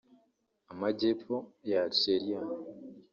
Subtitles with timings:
[0.71, 1.35] Amajyepfo
[1.69, 2.39] ya Algeria